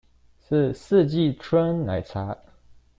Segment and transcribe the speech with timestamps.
[0.39, 2.35] 是四季春奶茶